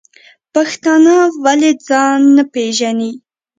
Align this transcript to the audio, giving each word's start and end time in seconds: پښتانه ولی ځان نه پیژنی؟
پښتانه 0.53 1.15
ولی 1.43 1.71
ځان 1.87 2.19
نه 2.35 2.43
پیژنی؟ 2.53 3.11